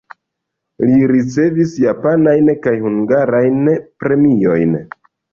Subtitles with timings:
[0.83, 3.69] Li ricevis japanajn kaj hungarajn
[4.05, 4.73] premiojn.